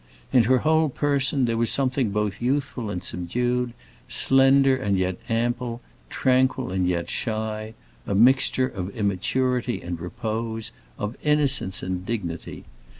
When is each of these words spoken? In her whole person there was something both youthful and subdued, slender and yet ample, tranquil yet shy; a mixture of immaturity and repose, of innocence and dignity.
In 0.33 0.45
her 0.45 0.57
whole 0.57 0.89
person 0.89 1.45
there 1.45 1.57
was 1.57 1.69
something 1.69 2.09
both 2.09 2.41
youthful 2.41 2.89
and 2.89 3.03
subdued, 3.03 3.73
slender 4.07 4.75
and 4.75 4.97
yet 4.97 5.19
ample, 5.29 5.79
tranquil 6.09 6.75
yet 6.75 7.07
shy; 7.07 7.75
a 8.07 8.15
mixture 8.15 8.67
of 8.67 8.89
immaturity 8.95 9.79
and 9.79 9.99
repose, 10.01 10.71
of 10.97 11.15
innocence 11.21 11.83
and 11.83 12.03
dignity. 12.03 12.65